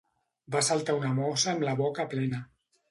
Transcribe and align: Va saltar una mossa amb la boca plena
Va 0.55 0.61
saltar 0.69 0.95
una 1.01 1.13
mossa 1.21 1.55
amb 1.55 1.69
la 1.71 1.79
boca 1.87 2.09
plena 2.17 2.47